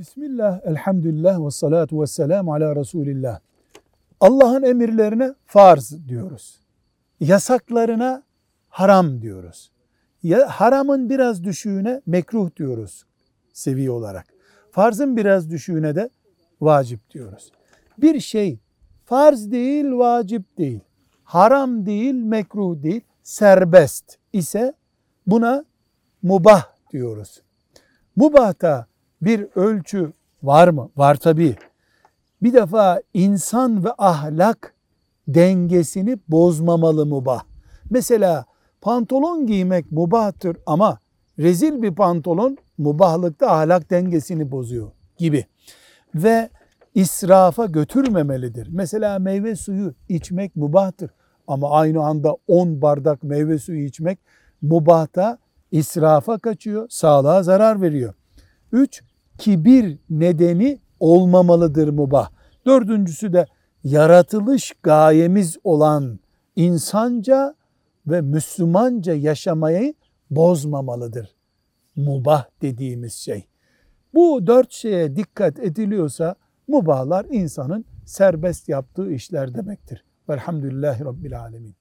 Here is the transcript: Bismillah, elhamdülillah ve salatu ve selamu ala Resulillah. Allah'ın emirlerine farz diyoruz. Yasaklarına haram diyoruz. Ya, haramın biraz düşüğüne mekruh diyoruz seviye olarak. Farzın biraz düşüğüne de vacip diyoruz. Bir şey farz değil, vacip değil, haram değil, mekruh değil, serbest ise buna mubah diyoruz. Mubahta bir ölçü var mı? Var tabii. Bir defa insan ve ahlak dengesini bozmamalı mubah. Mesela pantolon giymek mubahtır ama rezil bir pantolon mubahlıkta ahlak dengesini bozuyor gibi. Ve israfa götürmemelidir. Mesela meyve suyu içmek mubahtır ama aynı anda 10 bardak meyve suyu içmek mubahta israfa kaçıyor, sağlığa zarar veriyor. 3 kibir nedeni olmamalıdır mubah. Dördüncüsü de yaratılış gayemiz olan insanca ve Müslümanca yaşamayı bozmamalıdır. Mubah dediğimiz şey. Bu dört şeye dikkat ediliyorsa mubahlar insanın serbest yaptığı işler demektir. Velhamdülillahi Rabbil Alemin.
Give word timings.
Bismillah, 0.00 0.60
elhamdülillah 0.64 1.46
ve 1.46 1.50
salatu 1.50 2.02
ve 2.02 2.06
selamu 2.06 2.54
ala 2.54 2.76
Resulillah. 2.76 3.40
Allah'ın 4.20 4.62
emirlerine 4.62 5.34
farz 5.46 6.08
diyoruz. 6.08 6.60
Yasaklarına 7.20 8.22
haram 8.68 9.22
diyoruz. 9.22 9.70
Ya, 10.22 10.48
haramın 10.48 11.10
biraz 11.10 11.44
düşüğüne 11.44 12.00
mekruh 12.06 12.56
diyoruz 12.56 13.06
seviye 13.52 13.90
olarak. 13.90 14.26
Farzın 14.70 15.16
biraz 15.16 15.50
düşüğüne 15.50 15.94
de 15.94 16.10
vacip 16.60 17.10
diyoruz. 17.10 17.52
Bir 17.98 18.20
şey 18.20 18.58
farz 19.04 19.50
değil, 19.50 19.92
vacip 19.92 20.58
değil, 20.58 20.80
haram 21.24 21.86
değil, 21.86 22.14
mekruh 22.14 22.82
değil, 22.82 23.02
serbest 23.22 24.16
ise 24.32 24.74
buna 25.26 25.64
mubah 26.22 26.64
diyoruz. 26.92 27.42
Mubahta 28.16 28.89
bir 29.22 29.46
ölçü 29.54 30.12
var 30.42 30.68
mı? 30.68 30.90
Var 30.96 31.14
tabii. 31.14 31.56
Bir 32.42 32.52
defa 32.52 33.00
insan 33.14 33.84
ve 33.84 33.88
ahlak 33.98 34.74
dengesini 35.28 36.18
bozmamalı 36.28 37.06
mubah. 37.06 37.42
Mesela 37.90 38.44
pantolon 38.80 39.46
giymek 39.46 39.92
mubahtır 39.92 40.56
ama 40.66 40.98
rezil 41.38 41.82
bir 41.82 41.94
pantolon 41.94 42.56
mubahlıkta 42.78 43.50
ahlak 43.50 43.90
dengesini 43.90 44.50
bozuyor 44.52 44.90
gibi. 45.16 45.46
Ve 46.14 46.50
israfa 46.94 47.66
götürmemelidir. 47.66 48.68
Mesela 48.70 49.18
meyve 49.18 49.56
suyu 49.56 49.94
içmek 50.08 50.56
mubahtır 50.56 51.10
ama 51.46 51.70
aynı 51.70 52.04
anda 52.04 52.36
10 52.48 52.82
bardak 52.82 53.22
meyve 53.22 53.58
suyu 53.58 53.84
içmek 53.84 54.18
mubahta 54.62 55.38
israfa 55.70 56.38
kaçıyor, 56.38 56.88
sağlığa 56.88 57.42
zarar 57.42 57.82
veriyor. 57.82 58.14
3 58.72 59.02
kibir 59.40 59.98
nedeni 60.10 60.78
olmamalıdır 61.00 61.88
mubah. 61.88 62.30
Dördüncüsü 62.66 63.32
de 63.32 63.46
yaratılış 63.84 64.72
gayemiz 64.82 65.56
olan 65.64 66.20
insanca 66.56 67.54
ve 68.06 68.20
Müslümanca 68.20 69.14
yaşamayı 69.14 69.94
bozmamalıdır. 70.30 71.34
Mubah 71.96 72.44
dediğimiz 72.62 73.14
şey. 73.14 73.46
Bu 74.14 74.46
dört 74.46 74.72
şeye 74.72 75.16
dikkat 75.16 75.58
ediliyorsa 75.58 76.34
mubahlar 76.68 77.26
insanın 77.30 77.84
serbest 78.04 78.68
yaptığı 78.68 79.12
işler 79.12 79.54
demektir. 79.54 80.04
Velhamdülillahi 80.28 81.04
Rabbil 81.04 81.40
Alemin. 81.40 81.74